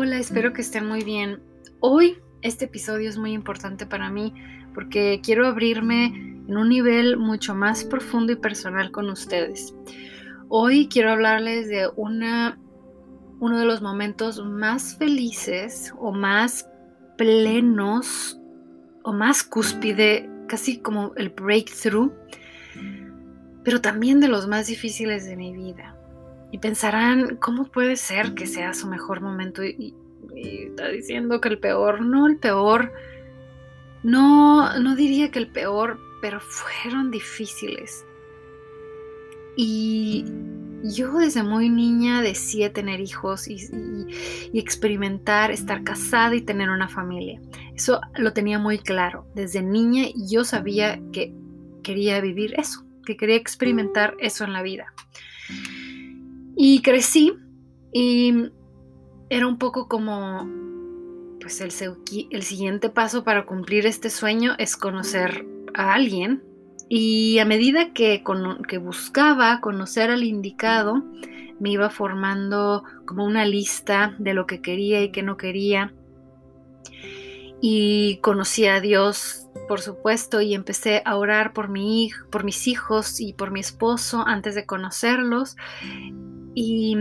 Hola, 0.00 0.20
espero 0.20 0.52
que 0.52 0.60
estén 0.60 0.86
muy 0.86 1.02
bien. 1.02 1.42
Hoy 1.80 2.18
este 2.42 2.66
episodio 2.66 3.10
es 3.10 3.18
muy 3.18 3.32
importante 3.32 3.84
para 3.84 4.10
mí 4.10 4.32
porque 4.72 5.20
quiero 5.24 5.44
abrirme 5.44 6.04
en 6.04 6.56
un 6.56 6.68
nivel 6.68 7.16
mucho 7.16 7.52
más 7.52 7.82
profundo 7.82 8.32
y 8.32 8.36
personal 8.36 8.92
con 8.92 9.10
ustedes. 9.10 9.74
Hoy 10.48 10.86
quiero 10.86 11.10
hablarles 11.10 11.66
de 11.66 11.90
una, 11.96 12.60
uno 13.40 13.58
de 13.58 13.64
los 13.64 13.82
momentos 13.82 14.40
más 14.40 14.96
felices 14.96 15.92
o 15.98 16.12
más 16.12 16.68
plenos 17.16 18.38
o 19.02 19.12
más 19.12 19.42
cúspide, 19.42 20.30
casi 20.46 20.78
como 20.78 21.12
el 21.16 21.30
breakthrough, 21.30 22.12
pero 23.64 23.80
también 23.80 24.20
de 24.20 24.28
los 24.28 24.46
más 24.46 24.68
difíciles 24.68 25.26
de 25.26 25.34
mi 25.34 25.52
vida. 25.52 25.97
Y 26.50 26.58
pensarán, 26.58 27.36
¿cómo 27.36 27.64
puede 27.64 27.96
ser 27.96 28.34
que 28.34 28.46
sea 28.46 28.74
su 28.74 28.86
mejor 28.86 29.20
momento? 29.20 29.64
Y, 29.64 29.94
está 30.34 30.88
diciendo 30.88 31.40
que 31.40 31.48
el 31.48 31.58
peor, 31.58 32.00
no 32.00 32.26
el 32.26 32.36
peor, 32.36 32.92
no, 34.02 34.78
no 34.78 34.94
diría 34.94 35.30
que 35.30 35.40
el 35.40 35.48
peor, 35.48 35.98
pero 36.20 36.40
fueron 36.40 37.10
difíciles. 37.10 38.04
Y 39.56 40.24
yo 40.84 41.12
desde 41.18 41.42
muy 41.42 41.68
niña 41.68 42.22
decía 42.22 42.72
tener 42.72 43.00
hijos 43.00 43.48
y, 43.48 43.56
y, 44.52 44.58
experimentar, 44.58 45.50
estar 45.50 45.82
casada 45.82 46.36
y 46.36 46.42
tener 46.42 46.70
una 46.70 46.88
familia. 46.88 47.40
Eso 47.74 48.00
lo 48.16 48.32
tenía 48.32 48.58
muy 48.58 48.78
claro. 48.78 49.26
Desde 49.34 49.62
niña 49.62 50.06
yo 50.14 50.44
sabía 50.44 51.00
que 51.12 51.34
quería 51.82 52.20
vivir 52.20 52.54
eso, 52.58 52.84
que 53.04 53.16
quería 53.16 53.36
experimentar 53.36 54.14
eso 54.20 54.44
en 54.44 54.52
la 54.52 54.62
vida. 54.62 54.92
Y 56.60 56.82
crecí 56.82 57.36
y 57.92 58.50
era 59.30 59.46
un 59.46 59.58
poco 59.58 59.86
como, 59.86 60.44
pues 61.40 61.60
el, 61.60 61.70
siguiente 61.70 62.90
paso 62.90 63.22
para 63.22 63.46
cumplir 63.46 63.86
este 63.86 64.10
sueño 64.10 64.56
es 64.58 64.76
conocer 64.76 65.46
a 65.72 65.94
alguien. 65.94 66.42
Y 66.88 67.38
a 67.38 67.44
medida 67.44 67.92
que, 67.92 68.24
que 68.66 68.78
buscaba 68.78 69.60
conocer 69.60 70.10
al 70.10 70.24
indicado, 70.24 71.04
me 71.60 71.70
iba 71.70 71.90
formando 71.90 72.82
como 73.06 73.24
una 73.24 73.44
lista 73.44 74.16
de 74.18 74.34
lo 74.34 74.48
que 74.48 74.60
quería 74.60 75.00
y 75.00 75.12
que 75.12 75.22
no 75.22 75.36
quería. 75.36 75.94
Y 77.60 78.18
conocí 78.20 78.66
a 78.66 78.80
Dios, 78.80 79.46
por 79.68 79.80
supuesto, 79.80 80.40
y 80.40 80.54
empecé 80.54 81.02
a 81.04 81.18
orar 81.18 81.52
por 81.52 81.68
mi 81.68 82.10
por 82.32 82.42
mis 82.42 82.66
hijos 82.66 83.20
y 83.20 83.32
por 83.32 83.52
mi 83.52 83.60
esposo 83.60 84.24
antes 84.26 84.56
de 84.56 84.66
conocerlos. 84.66 85.54
Y 86.54 86.96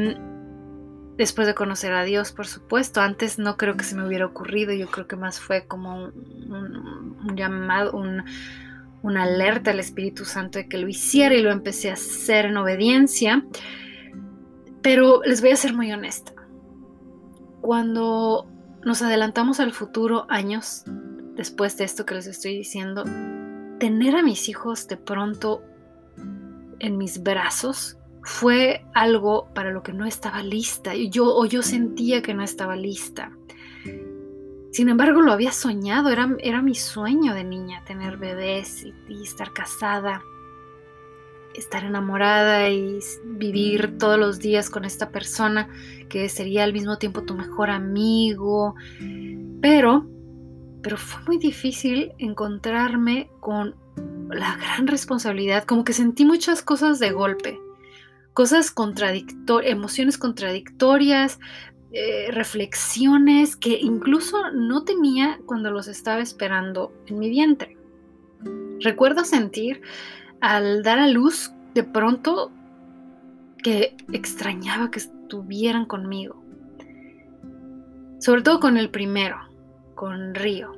después 1.18 1.48
de 1.48 1.56
conocer 1.56 1.94
a 1.94 2.04
Dios, 2.04 2.32
por 2.32 2.48
supuesto, 2.48 3.02
antes 3.02 3.40
no 3.40 3.58
creo 3.58 3.76
que 3.76 3.84
se 3.84 3.96
me 3.96 4.06
hubiera 4.06 4.26
ocurrido, 4.26 4.74
yo 4.74 4.88
creo 4.88 5.08
que 5.08 5.16
más 5.16 5.40
fue 5.40 5.66
como 5.66 6.06
un, 6.06 7.36
llamado, 7.36 7.98
una 9.02 9.24
alerta 9.24 9.72
al 9.72 9.80
Espíritu 9.80 10.26
Santo 10.26 10.60
de 10.60 10.68
que 10.68 10.78
lo 10.78 10.88
hiciera 10.88 11.36
y 11.36 11.42
lo 11.42 11.52
empecé 11.52 11.90
a 11.90 11.94
hacer 11.94 12.46
en 12.46 12.58
obediencia. 12.58 13.46
Pero 14.82 15.22
les 15.24 15.42
voy 15.42 15.52
a 15.52 15.56
ser 15.56 15.74
muy 15.74 15.92
honesta. 15.92 16.34
Cuando 17.62 18.48
nos 18.86 19.02
adelantamos 19.02 19.60
al 19.60 19.74
futuro 19.74 20.26
años 20.30 20.84
después 21.36 21.78
de 21.78 21.84
esto 21.84 22.06
que 22.06 22.16
les 22.16 22.28
estoy 22.28 22.58
diciendo, 22.58 23.04
tener 23.80 24.16
a 24.16 24.24
mis 24.24 24.50
hijos 24.50 24.88
de 24.88 24.98
pronto 24.98 25.62
en 26.80 26.98
mis 26.98 27.22
brazos 27.22 27.98
fue 28.28 28.86
algo 28.94 29.48
para 29.54 29.72
lo 29.72 29.84
que 29.84 29.94
no 29.94 30.06
estaba 30.06 30.44
lista, 30.44 30.94
yo, 30.94 31.34
o 31.34 31.46
yo 31.46 31.64
sentía 31.64 32.22
que 32.22 32.34
no 32.34 32.44
estaba 32.44 32.76
lista. 32.76 33.32
Sin 34.74 34.90
embargo, 34.90 35.22
lo 35.22 35.32
había 35.32 35.54
soñado, 35.54 36.10
era, 36.10 36.36
era 36.40 36.62
mi 36.62 36.76
sueño 36.76 37.34
de 37.34 37.46
niña, 37.46 37.86
tener 37.86 38.18
bebés 38.18 38.86
y, 39.08 39.24
estar 39.24 39.54
casada, 39.54 40.22
estar 41.56 41.86
enamorada 41.86 42.70
y 42.70 43.00
vivir 43.24 43.98
todos 43.98 44.20
los 44.20 44.40
días 44.40 44.70
con 44.70 44.84
esta 44.84 45.10
persona 45.10 45.70
que 46.10 46.28
sería 46.28 46.66
al 46.66 46.74
mismo 46.74 46.98
tiempo 46.98 47.24
tu 47.24 47.34
mejor 47.34 47.70
amigo. 47.70 48.76
Pero, 49.62 50.06
pero 50.84 50.98
fue 50.98 51.24
muy 51.28 51.38
difícil 51.38 52.12
encontrarme 52.18 53.32
con 53.40 53.74
la 54.30 54.58
gran 54.58 54.86
responsabilidad, 54.86 55.64
como 55.64 55.86
que 55.86 55.94
sentí 55.94 56.26
muchas 56.26 56.62
cosas 56.62 57.00
de 57.00 57.12
golpe 57.12 57.62
cosas 58.38 58.70
contradictorias, 58.70 59.72
emociones 59.72 60.20
contradictorias, 60.20 61.40
eh, 61.92 62.28
reflexiones 62.30 63.56
que 63.56 63.80
incluso 63.80 64.52
no 64.52 64.84
tenía 64.84 65.40
cuando 65.48 65.72
los 65.72 65.88
estaba 65.88 66.22
esperando 66.22 66.94
en 67.08 67.18
mi 67.18 67.32
vientre. 67.32 67.78
Recuerdo 68.80 69.26
sentir 69.26 69.82
al 70.40 70.84
dar 70.84 71.00
a 71.00 71.08
luz 71.08 71.52
de 71.74 71.84
pronto 71.84 72.52
que 73.64 73.98
extrañaba 74.14 74.92
que 74.92 75.00
estuvieran 75.00 75.88
conmigo. 75.88 76.40
Sobre 78.20 78.44
todo 78.44 78.60
con 78.60 78.78
el 78.78 78.92
primero, 78.92 79.38
con 79.96 80.36
Río. 80.36 80.74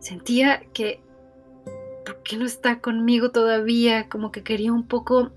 Sentía 0.00 0.60
que, 0.72 1.00
¿por 2.04 2.20
qué 2.24 2.36
no 2.36 2.46
está 2.46 2.80
conmigo 2.80 3.30
todavía? 3.30 4.08
Como 4.08 4.32
que 4.32 4.42
quería 4.42 4.72
un 4.72 4.88
poco 4.88 5.30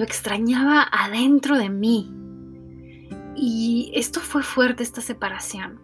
lo 0.00 0.06
extrañaba 0.06 0.88
adentro 0.90 1.58
de 1.58 1.68
mí. 1.68 2.10
Y 3.36 3.92
esto 3.94 4.20
fue 4.20 4.42
fuerte, 4.42 4.82
esta 4.82 5.02
separación. 5.02 5.78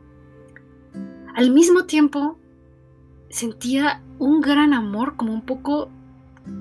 Al 1.34 1.50
mismo 1.50 1.84
tiempo, 1.84 2.38
sentía 3.28 4.02
un 4.18 4.40
gran 4.40 4.72
amor, 4.72 5.16
como 5.16 5.34
un 5.34 5.44
poco 5.44 5.90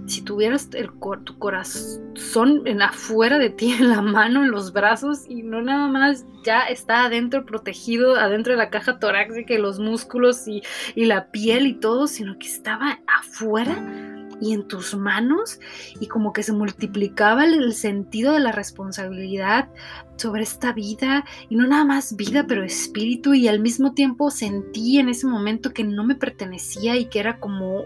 si 0.06 0.22
tuvieras 0.22 0.68
el, 0.74 0.90
tu 1.24 1.40
corazón 1.40 2.64
en 2.66 2.82
afuera 2.82 3.40
de 3.40 3.52
ti, 3.52 3.72
en 3.80 3.88
la 3.88 4.02
mano, 4.02 4.44
en 4.44 4.52
los 4.52 4.74
brazos, 4.74 5.24
y 5.26 5.42
no 5.42 5.62
nada 5.62 5.88
más 5.88 6.26
ya 6.44 6.64
está 6.64 7.06
adentro, 7.06 7.46
protegido, 7.46 8.18
adentro 8.18 8.52
de 8.52 8.58
la 8.58 8.70
caja 8.70 9.00
torácica, 9.00 9.54
y 9.54 9.60
los 9.60 9.80
músculos 9.80 10.46
y 10.46 10.62
la 11.06 11.32
piel 11.32 11.68
y 11.68 11.74
todo, 11.76 12.08
sino 12.08 12.38
que 12.38 12.48
estaba 12.48 13.00
afuera 13.08 14.14
y 14.42 14.54
en 14.54 14.68
tus 14.68 14.96
manos 14.96 15.60
y 16.00 16.08
como 16.08 16.34
que 16.34 16.44
se 16.44 16.54
multiplicaba 16.54 17.46
el 17.46 17.74
sentido 17.74 18.34
de 18.34 18.40
la 18.40 18.52
responsabilidad 18.52 19.70
sobre 20.18 20.44
esta 20.44 20.74
vida 20.74 21.26
y 21.50 21.56
no 21.56 21.68
nada 21.68 21.86
más 21.86 22.16
vida 22.16 22.46
pero 22.48 22.64
espíritu 22.64 23.34
y 23.34 23.48
al 23.48 23.60
mismo 23.60 23.94
tiempo 23.94 24.32
sentí 24.32 25.00
en 25.00 25.10
ese 25.10 25.28
momento 25.28 25.74
que 25.74 25.84
no 25.84 26.04
me 26.04 26.16
pertenecía 26.16 26.96
y 26.96 27.06
que 27.06 27.20
era 27.20 27.40
como 27.40 27.86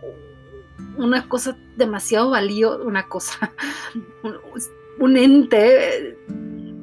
una 0.98 1.28
cosa 1.28 1.58
demasiado 1.78 2.30
valiosa, 2.30 2.84
una 2.84 3.08
cosa, 3.08 3.54
un 5.00 5.18
ente 5.18 6.18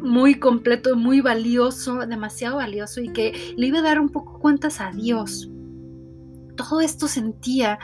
muy 0.01 0.37
completo, 0.37 0.97
muy 0.97 1.21
valioso, 1.21 1.99
demasiado 2.07 2.57
valioso 2.57 3.01
y 3.01 3.09
que 3.13 3.55
le 3.57 3.67
iba 3.67 3.81
a 3.81 3.83
dar 3.83 4.01
un 4.01 4.09
poco 4.09 4.39
cuentas 4.39 4.81
a 4.81 4.91
Dios. 4.93 5.51
Todo 6.57 6.81
esto 6.81 7.09
sentía 7.09 7.79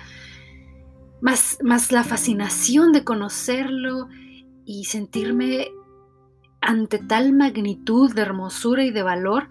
más, 1.22 1.92
la 1.92 2.02
fascinación 2.02 2.92
de 2.92 3.04
conocerlo 3.04 4.08
y 4.66 4.84
sentirme 4.84 5.68
ante 6.60 6.98
tal 6.98 7.32
magnitud 7.32 8.12
de 8.12 8.22
hermosura 8.22 8.84
y 8.84 8.90
de 8.90 9.02
valor 9.02 9.48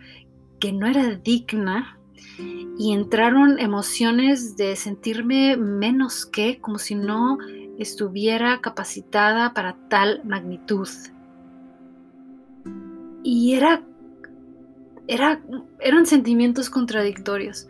que 0.60 0.74
no 0.74 0.86
era 0.86 1.16
digna 1.16 1.98
y 2.78 2.94
entraron 2.94 3.58
emociones 3.58 4.58
de 4.58 4.76
sentirme 4.76 5.56
menos 5.56 6.26
que, 6.26 6.60
como 6.60 6.78
si 6.78 6.96
no 6.96 7.38
estuviera 7.80 8.60
capacitada 8.60 9.54
para 9.54 9.78
tal 9.88 10.22
magnitud. 10.26 10.90
Y 13.24 13.54
era, 13.54 13.82
era 15.08 15.42
eran 15.80 16.06
sentimientos 16.06 16.70
contradictorios. 16.70 17.68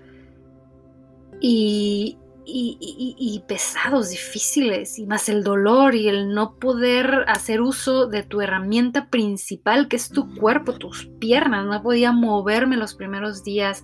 Y, 1.40 2.18
y, 2.46 3.44
pesados, 3.48 4.10
difíciles, 4.10 4.98
y 5.00 5.06
más 5.06 5.30
el 5.30 5.44
dolor 5.44 5.96
y 5.96 6.08
el 6.08 6.34
no 6.34 6.56
poder 6.56 7.26
hacer 7.28 7.62
uso 7.62 8.08
de 8.08 8.24
tu 8.24 8.42
herramienta 8.42 9.08
principal, 9.08 9.88
que 9.88 9.96
es 9.96 10.10
tu 10.10 10.34
cuerpo, 10.36 10.74
tus 10.74 11.06
piernas. 11.20 11.66
No 11.66 11.82
podía 11.82 12.12
moverme 12.12 12.78
los 12.78 12.96
primeros 12.96 13.44
días, 13.44 13.84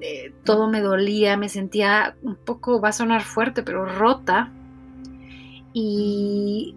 eh, 0.00 0.32
todo 0.44 0.68
me 0.68 0.80
dolía, 0.80 1.36
me 1.36 1.48
sentía 1.48 2.16
un 2.22 2.36
poco, 2.36 2.80
va 2.80 2.88
a 2.88 2.92
sonar 2.92 3.22
fuerte, 3.22 3.62
pero 3.62 3.84
rota. 3.84 4.50
Y 5.72 6.74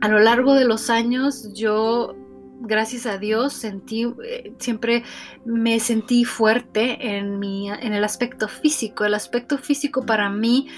a 0.00 0.08
lo 0.08 0.18
largo 0.18 0.54
de 0.54 0.64
los 0.64 0.90
años 0.90 1.52
yo 1.54 2.14
gracias 2.60 3.06
a 3.06 3.18
Dios, 3.18 3.52
sentí, 3.52 4.06
eh, 4.24 4.52
siempre 4.58 5.04
me 5.44 5.80
sentí 5.80 6.24
fuerte 6.24 7.16
en, 7.16 7.38
mi, 7.38 7.70
en 7.70 7.92
el 7.92 8.04
aspecto 8.04 8.48
físico. 8.48 9.04
El 9.04 9.14
aspecto 9.14 9.58
físico 9.58 10.04
para 10.04 10.30
mí, 10.30 10.68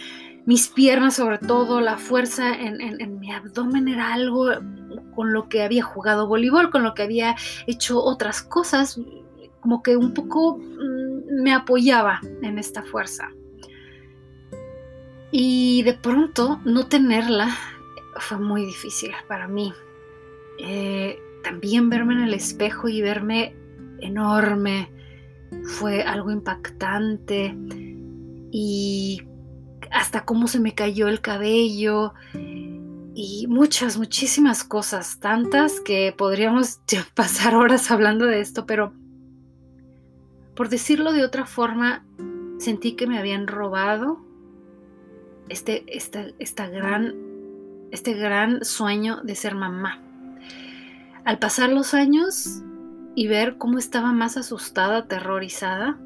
mis 0.47 0.69
piernas 0.69 1.17
sobre 1.17 1.39
todo, 1.39 1.81
la 1.81 1.97
fuerza 1.97 2.55
en, 2.55 2.81
en, 2.81 3.19
mi 3.19 3.33
abdomen 3.33 3.89
era 3.89 4.13
algo 4.13 4.47
con 5.15 5.33
lo 5.33 5.49
que 5.49 5.63
había 5.63 5.83
jugado 5.83 6.27
voleibol, 6.27 6.71
con 6.71 6.83
lo 6.83 6.95
que 6.95 7.03
había 7.03 7.37
hecho 7.67 8.03
otras 8.03 8.43
cosas 8.43 9.01
como 9.61 9.83
que 9.83 9.97
un 9.97 10.15
poco 10.15 10.59
mm, 10.59 11.43
me 11.43 11.53
apoyaba 11.53 12.21
en 12.43 12.59
esta 12.59 12.83
fuerza. 12.83 13.31
Y 15.31 15.83
de 15.83 15.95
pronto 15.95 16.61
no 16.65 16.87
tenerla 16.87 17.55
fue 18.17 18.39
muy 18.39 18.65
difícil 18.65 19.13
para 19.27 19.47
mí. 19.47 19.73
Eh, 20.59 21.19
también 21.43 21.91
verme 21.91 22.15
en 22.15 22.21
el 22.21 22.35
espejo 22.35 22.89
y 22.89 23.03
verme 23.03 23.55
enorme 24.01 24.91
fue 25.65 26.03
algo 26.03 26.31
impactante 26.31 27.57
y 28.51 29.23
hasta 29.91 30.25
cómo 30.25 30.49
se 30.49 30.61
me 30.61 30.75
cayó 30.75 31.09
el 31.09 31.21
cabello 31.21 32.15
y 33.15 33.47
muchas, 33.49 33.99
muchísimas 33.99 34.63
cosas, 34.63 35.19
tantas 35.19 35.81
que 35.81 36.15
podríamos 36.17 36.81
pasar 37.15 37.55
horas 37.55 37.91
hablando 37.91 38.27
de 38.27 38.41
esto, 38.41 38.67
pero 38.67 38.93
por 40.55 40.69
decirlo 40.69 41.13
de 41.13 41.25
otra 41.25 41.47
forma, 41.47 42.05
sentí 42.59 42.93
que 42.93 43.07
me 43.07 43.19
habían 43.19 43.47
robado 43.47 44.19
este, 45.49 45.85
esta, 45.89 46.69
gran, 46.69 47.15
este 47.91 48.15
gran 48.15 48.65
sueño 48.65 49.21
de 49.23 49.35
ser 49.35 49.55
mamá. 49.55 50.03
Al 51.29 51.39
pasar 51.39 51.69
los 51.69 51.93
años 51.93 52.63
y 53.15 53.27
ver 53.27 53.59
cómo 53.59 53.77
estaba 53.77 54.13
más 54.13 54.39
asustada, 54.39 54.97
aterrorizada, 54.97 55.99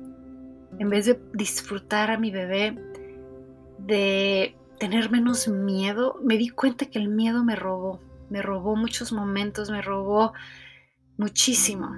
en 0.80 0.90
vez 0.90 1.06
de 1.06 1.16
disfrutar 1.32 2.10
a 2.10 2.18
mi 2.18 2.32
bebé, 2.32 2.76
de 3.78 4.56
tener 4.80 5.12
menos 5.12 5.46
miedo, 5.46 6.18
me 6.24 6.38
di 6.38 6.48
cuenta 6.48 6.86
que 6.86 6.98
el 6.98 7.08
miedo 7.08 7.44
me 7.44 7.54
robó, 7.54 8.00
me 8.30 8.42
robó 8.42 8.74
muchos 8.74 9.12
momentos, 9.12 9.70
me 9.70 9.80
robó 9.80 10.32
muchísimo. 11.18 11.94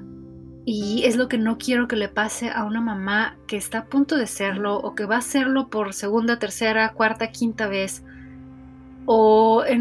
Y 0.67 1.05
es 1.07 1.17
lo 1.17 1.27
que 1.27 1.39
no 1.39 1.57
quiero 1.57 1.89
que 1.89 1.97
le 1.97 2.11
pase 2.11 2.51
a 2.51 2.65
una 2.65 2.83
mamá 2.83 3.39
que 3.47 3.57
está 3.57 3.79
a 3.79 3.87
punto 3.87 4.19
de 4.19 4.27
serlo 4.27 4.77
o 4.77 4.95
que 4.95 5.07
va 5.07 5.17
a 5.17 5.23
serlo 5.23 5.71
por 5.71 5.95
segunda, 5.95 6.39
tercera, 6.39 6.93
cuarta, 6.93 7.31
quinta 7.31 7.69
vez. 7.69 8.05
O 9.07 9.65
en 9.67 9.81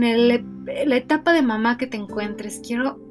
la 0.66 0.95
etapa 0.95 1.34
de 1.34 1.42
mamá 1.42 1.78
que 1.78 1.88
te 1.88 1.98
encuentres. 1.98 2.62
Quiero, 2.66 3.03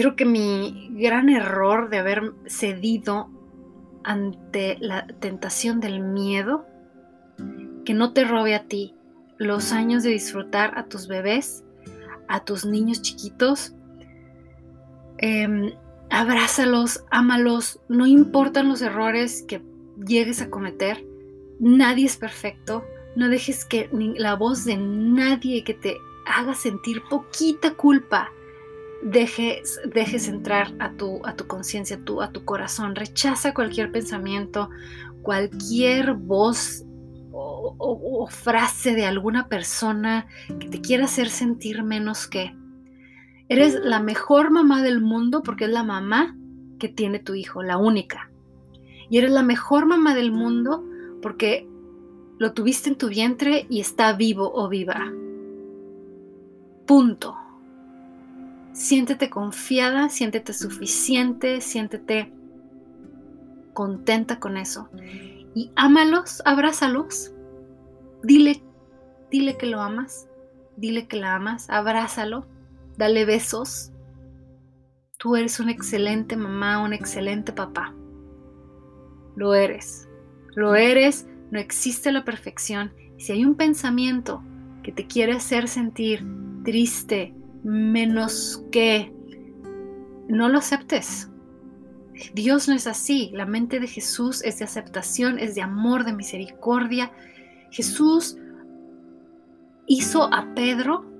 quiero 0.00 0.16
que 0.16 0.24
mi 0.24 0.88
gran 0.94 1.28
error 1.28 1.90
de 1.90 1.98
haber 1.98 2.32
cedido 2.46 3.28
ante 4.02 4.78
la 4.80 5.06
tentación 5.06 5.78
del 5.78 6.00
miedo, 6.00 6.64
que 7.84 7.92
no 7.92 8.14
te 8.14 8.24
robe 8.24 8.54
a 8.54 8.64
ti 8.64 8.94
los 9.36 9.72
años 9.72 10.02
de 10.02 10.08
disfrutar 10.08 10.78
a 10.78 10.86
tus 10.86 11.06
bebés, 11.06 11.64
a 12.28 12.46
tus 12.46 12.64
niños 12.64 13.02
chiquitos. 13.02 13.74
Em, 15.18 15.74
abrázalos, 16.08 17.04
ámalos, 17.10 17.78
no 17.90 18.06
importan 18.06 18.70
los 18.70 18.80
errores 18.80 19.44
que 19.46 19.62
llegues 20.02 20.40
a 20.40 20.48
cometer, 20.48 21.04
nadie 21.58 22.06
es 22.06 22.16
perfecto, 22.16 22.86
no 23.16 23.28
dejes 23.28 23.66
que 23.66 23.90
la 23.92 24.34
voz 24.34 24.64
de 24.64 24.78
nadie 24.78 25.62
que 25.62 25.74
te 25.74 25.98
haga 26.24 26.54
sentir 26.54 27.02
poquita 27.10 27.74
culpa 27.74 28.30
dejes, 29.02 29.80
dejes 29.92 30.28
entrar 30.28 30.74
a 30.78 30.92
tu, 30.92 31.20
a 31.24 31.34
tu 31.34 31.46
conciencia, 31.46 32.00
a 32.20 32.32
tu 32.32 32.44
corazón, 32.44 32.94
rechaza 32.94 33.54
cualquier 33.54 33.92
pensamiento, 33.92 34.70
cualquier 35.22 36.14
voz 36.14 36.84
o 37.32 38.26
frase 38.28 38.94
de 38.94 39.06
alguna 39.06 39.48
persona 39.48 40.26
que 40.58 40.68
te 40.68 40.80
quiera 40.80 41.04
hacer 41.04 41.28
sentir 41.28 41.82
menos 41.82 42.26
que. 42.26 42.54
Eres 43.48 43.74
la 43.74 44.00
mejor 44.00 44.50
mamá 44.50 44.82
del 44.82 45.00
mundo 45.00 45.42
porque 45.42 45.64
es 45.64 45.70
la 45.70 45.82
mamá 45.82 46.36
que 46.78 46.88
tiene 46.88 47.18
tu 47.18 47.34
hijo, 47.34 47.62
la 47.62 47.78
única. 47.78 48.30
Y 49.08 49.18
eres 49.18 49.32
la 49.32 49.42
mejor 49.42 49.86
mamá 49.86 50.14
del 50.14 50.30
mundo 50.30 50.84
porque 51.20 51.68
lo 52.38 52.52
tuviste 52.52 52.90
en 52.90 52.96
tu 52.96 53.08
vientre 53.08 53.66
y 53.68 53.80
está 53.80 54.12
vivo 54.12 54.52
o 54.54 54.68
viva. 54.68 55.12
Punto. 56.86 57.39
Siéntete 58.72 59.30
confiada, 59.30 60.08
siéntete 60.08 60.52
suficiente, 60.52 61.60
siéntete 61.60 62.32
contenta 63.72 64.38
con 64.38 64.56
eso. 64.56 64.88
Y 65.54 65.72
ámalos, 65.76 66.42
abrázalos. 66.44 67.32
Dile, 68.22 68.62
dile 69.30 69.56
que 69.56 69.66
lo 69.66 69.80
amas, 69.80 70.28
dile 70.76 71.06
que 71.06 71.16
la 71.16 71.34
amas, 71.34 71.68
abrázalo 71.70 72.46
dale 73.00 73.24
besos. 73.24 73.92
Tú 75.16 75.34
eres 75.34 75.58
una 75.58 75.72
excelente 75.72 76.36
mamá, 76.36 76.82
un 76.82 76.92
excelente 76.92 77.50
papá. 77.52 77.94
Lo 79.36 79.54
eres. 79.54 80.06
Lo 80.54 80.74
eres, 80.74 81.26
no 81.50 81.58
existe 81.58 82.12
la 82.12 82.24
perfección. 82.24 82.92
Si 83.18 83.32
hay 83.32 83.44
un 83.44 83.54
pensamiento 83.54 84.42
que 84.82 84.92
te 84.92 85.06
quiere 85.06 85.32
hacer 85.32 85.66
sentir 85.66 86.26
triste, 86.62 87.34
menos 87.62 88.64
que, 88.70 89.12
no 90.30 90.48
lo 90.48 90.58
aceptes. 90.58 91.28
Dios 92.34 92.68
no 92.68 92.74
es 92.74 92.86
así. 92.86 93.30
La 93.34 93.46
mente 93.46 93.80
de 93.80 93.88
Jesús 93.88 94.42
es 94.44 94.58
de 94.58 94.64
aceptación, 94.64 95.38
es 95.38 95.54
de 95.54 95.62
amor, 95.62 96.04
de 96.04 96.12
misericordia. 96.12 97.10
Jesús 97.70 98.36
hizo 99.86 100.32
a 100.32 100.54
Pedro 100.54 101.10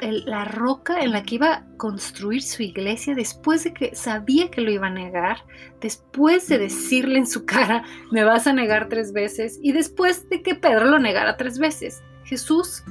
la 0.00 0.44
roca 0.44 1.00
en 1.00 1.10
la 1.10 1.24
que 1.24 1.34
iba 1.34 1.52
a 1.52 1.64
construir 1.76 2.42
su 2.42 2.62
iglesia 2.62 3.16
después 3.16 3.64
de 3.64 3.74
que 3.74 3.94
sabía 3.96 4.52
que 4.52 4.60
lo 4.60 4.70
iba 4.70 4.86
a 4.86 4.90
negar, 4.90 5.38
después 5.80 6.46
de 6.46 6.58
decirle 6.58 7.18
en 7.18 7.26
su 7.26 7.44
cara, 7.44 7.82
me 8.12 8.22
vas 8.22 8.46
a 8.46 8.52
negar 8.52 8.88
tres 8.88 9.12
veces, 9.12 9.58
y 9.60 9.72
después 9.72 10.28
de 10.28 10.42
que 10.42 10.54
Pedro 10.54 10.84
lo 10.84 11.00
negara 11.00 11.36
tres 11.36 11.58
veces. 11.58 12.04
Jesús 12.22 12.84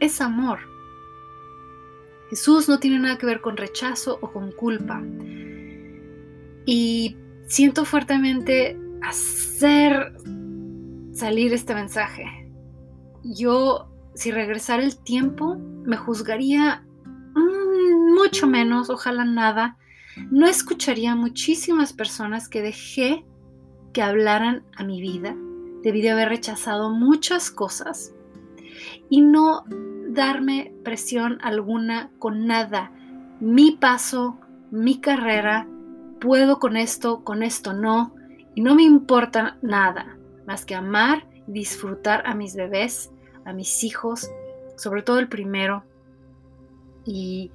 es 0.00 0.22
amor. 0.22 0.69
Jesús 2.30 2.68
no 2.68 2.78
tiene 2.78 3.00
nada 3.00 3.18
que 3.18 3.26
ver 3.26 3.40
con 3.40 3.56
rechazo 3.56 4.18
o 4.22 4.32
con 4.32 4.52
culpa. 4.52 5.02
Y 6.64 7.16
siento 7.46 7.84
fuertemente 7.84 8.78
hacer 9.02 10.12
salir 11.12 11.52
este 11.52 11.74
mensaje. 11.74 12.24
Yo 13.24 13.90
si 14.14 14.30
regresara 14.30 14.82
el 14.82 14.96
tiempo, 14.98 15.56
me 15.56 15.96
juzgaría 15.96 16.84
mm, 17.34 18.14
mucho 18.14 18.46
menos, 18.46 18.90
ojalá 18.90 19.24
nada. 19.24 19.76
No 20.30 20.46
escucharía 20.46 21.12
a 21.12 21.16
muchísimas 21.16 21.92
personas 21.92 22.48
que 22.48 22.62
dejé 22.62 23.24
que 23.92 24.02
hablaran 24.02 24.64
a 24.76 24.84
mi 24.84 25.00
vida. 25.00 25.34
Debí 25.82 26.02
de 26.02 26.10
haber 26.10 26.28
rechazado 26.28 26.90
muchas 26.90 27.50
cosas 27.50 28.14
y 29.08 29.22
no 29.22 29.64
darme 30.14 30.72
presión 30.84 31.38
alguna 31.42 32.10
con 32.18 32.46
nada. 32.46 32.92
Mi 33.40 33.72
paso, 33.72 34.38
mi 34.70 35.00
carrera, 35.00 35.66
puedo 36.20 36.58
con 36.58 36.76
esto, 36.76 37.24
con 37.24 37.42
esto 37.42 37.72
no, 37.72 38.14
y 38.54 38.60
no 38.60 38.74
me 38.74 38.82
importa 38.82 39.56
nada 39.62 40.16
más 40.46 40.64
que 40.64 40.74
amar 40.74 41.26
y 41.46 41.52
disfrutar 41.52 42.26
a 42.26 42.34
mis 42.34 42.54
bebés 42.54 43.10
a 43.44 43.52
mis 43.52 43.84
hijos, 43.84 44.30
sobre 44.76 45.02
todo 45.02 45.18
el 45.18 45.28
primero, 45.28 45.84
y 47.04 47.50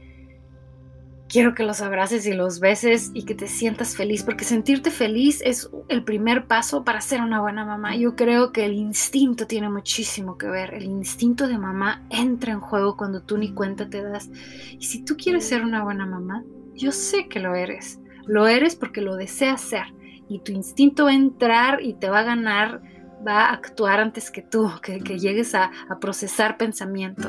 quiero 1.27 1.55
que 1.55 1.63
los 1.63 1.81
abraces 1.81 2.25
y 2.27 2.33
los 2.33 2.59
beses 2.59 3.11
y 3.13 3.23
que 3.23 3.35
te 3.35 3.47
sientas 3.47 3.95
feliz, 3.95 4.23
porque 4.23 4.45
sentirte 4.45 4.91
feliz 4.91 5.41
es 5.43 5.69
el 5.89 6.03
primer 6.03 6.47
paso 6.47 6.83
para 6.83 7.01
ser 7.01 7.21
una 7.21 7.41
buena 7.41 7.65
mamá. 7.65 7.95
Yo 7.95 8.15
creo 8.15 8.51
que 8.51 8.65
el 8.65 8.73
instinto 8.73 9.47
tiene 9.47 9.69
muchísimo 9.69 10.37
que 10.37 10.47
ver. 10.47 10.73
El 10.73 10.85
instinto 10.85 11.47
de 11.47 11.57
mamá 11.57 12.03
entra 12.09 12.53
en 12.53 12.59
juego 12.59 12.97
cuando 12.97 13.21
tú 13.21 13.37
ni 13.37 13.53
cuenta 13.53 13.89
te 13.89 14.03
das. 14.03 14.29
Y 14.79 14.85
si 14.85 15.03
tú 15.03 15.17
quieres 15.17 15.47
ser 15.47 15.63
una 15.63 15.83
buena 15.83 16.05
mamá, 16.05 16.43
yo 16.73 16.91
sé 16.91 17.27
que 17.27 17.39
lo 17.39 17.55
eres. 17.55 17.99
Lo 18.25 18.47
eres 18.47 18.75
porque 18.75 19.01
lo 19.01 19.15
deseas 19.15 19.61
ser. 19.61 19.85
Y 20.27 20.39
tu 20.39 20.51
instinto 20.51 21.05
va 21.05 21.11
a 21.11 21.15
entrar 21.15 21.81
y 21.81 21.93
te 21.93 22.09
va 22.09 22.19
a 22.19 22.23
ganar 22.23 22.81
va 23.25 23.45
a 23.45 23.53
actuar 23.53 23.99
antes 23.99 24.29
que 24.29 24.41
tú, 24.41 24.71
que, 24.81 24.99
llegues 24.99 25.55
a, 25.55 25.71
a 25.89 25.99
procesar 25.99 26.57
pensamiento. 26.57 27.27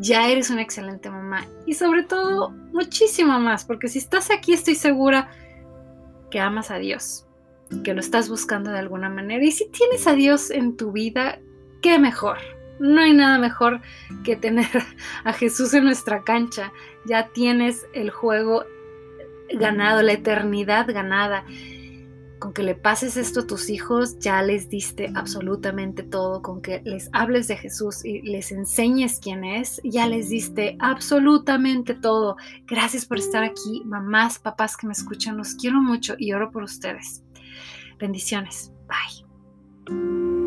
Ya 0.00 0.28
eres 0.28 0.50
una 0.50 0.62
excelente 0.62 1.10
mamá 1.10 1.46
y 1.66 1.74
sobre 1.74 2.04
todo 2.04 2.50
muchísimo 2.72 3.38
más, 3.40 3.64
porque 3.64 3.88
si 3.88 3.98
estás 3.98 4.30
aquí 4.30 4.52
estoy 4.52 4.76
segura 4.76 5.28
que 6.30 6.40
amas 6.40 6.70
a 6.70 6.78
Dios, 6.78 7.26
que 7.82 7.94
lo 7.94 8.00
estás 8.00 8.28
buscando 8.28 8.70
de 8.70 8.78
alguna 8.78 9.08
manera. 9.08 9.44
Y 9.44 9.50
si 9.50 9.68
tienes 9.68 10.06
a 10.06 10.12
Dios 10.12 10.50
en 10.50 10.76
tu 10.76 10.92
vida, 10.92 11.40
qué 11.82 11.98
mejor. 11.98 12.38
No 12.78 13.00
hay 13.00 13.12
nada 13.12 13.38
mejor 13.38 13.80
que 14.24 14.36
tener 14.36 14.68
a 15.24 15.32
Jesús 15.32 15.74
en 15.74 15.84
nuestra 15.84 16.22
cancha. 16.22 16.72
Ya 17.04 17.28
tienes 17.28 17.86
el 17.92 18.10
juego 18.10 18.64
ganado, 19.52 20.02
la 20.02 20.12
eternidad 20.12 20.86
ganada. 20.88 21.44
Con 22.38 22.52
que 22.52 22.62
le 22.62 22.74
pases 22.74 23.16
esto 23.16 23.40
a 23.40 23.46
tus 23.46 23.68
hijos, 23.68 24.18
ya 24.18 24.42
les 24.42 24.68
diste 24.68 25.10
absolutamente 25.14 26.02
todo. 26.02 26.42
Con 26.42 26.62
que 26.62 26.80
les 26.84 27.10
hables 27.12 27.48
de 27.48 27.56
Jesús 27.56 28.04
y 28.04 28.22
les 28.22 28.52
enseñes 28.52 29.18
quién 29.20 29.44
es, 29.44 29.80
ya 29.84 30.06
les 30.06 30.28
diste 30.28 30.76
absolutamente 30.80 31.94
todo. 31.94 32.36
Gracias 32.66 33.04
por 33.06 33.18
estar 33.18 33.42
aquí, 33.42 33.82
mamás, 33.84 34.38
papás 34.38 34.76
que 34.76 34.86
me 34.86 34.92
escuchan. 34.92 35.36
Los 35.36 35.54
quiero 35.54 35.80
mucho 35.80 36.14
y 36.18 36.32
oro 36.32 36.50
por 36.50 36.62
ustedes. 36.62 37.22
Bendiciones. 37.98 38.72
Bye. 38.86 40.37